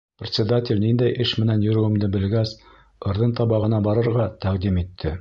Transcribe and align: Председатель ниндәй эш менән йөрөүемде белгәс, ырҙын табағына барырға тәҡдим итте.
Председатель 0.19 0.79
ниндәй 0.83 1.13
эш 1.25 1.33
менән 1.41 1.67
йөрөүемде 1.67 2.11
белгәс, 2.17 2.57
ырҙын 3.13 3.39
табағына 3.43 3.87
барырға 3.91 4.31
тәҡдим 4.47 4.87
итте. 4.87 5.09